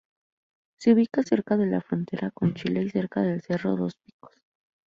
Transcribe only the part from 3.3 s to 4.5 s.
cerro Dos Picos.